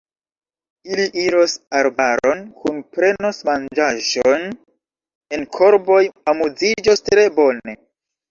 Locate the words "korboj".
5.57-6.01